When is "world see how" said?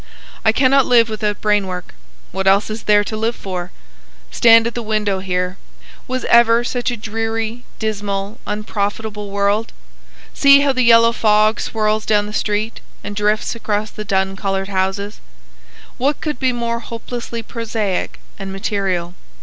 9.29-10.73